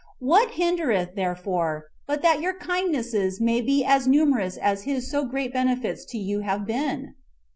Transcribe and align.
What 0.17 0.53
hindereth; 0.53 1.13
therefore, 1.13 1.85
but 2.07 2.23
that 2.23 2.41
your 2.41 2.57
kindnesses 2.57 3.39
may 3.39 3.61
be 3.61 3.85
as 3.85 4.07
numerous 4.07 4.57
as 4.57 4.81
his 4.85 5.11
so 5.11 5.25
great 5.25 5.53
benefits 5.53 6.05
to 6.05 6.17
you 6.17 6.39
have 6.39 6.65
been? 6.65 7.13